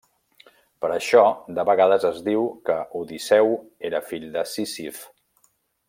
[0.85, 1.21] Per això
[1.59, 3.55] de vegades es diu que Odisseu
[3.91, 5.05] era fill de Sísif.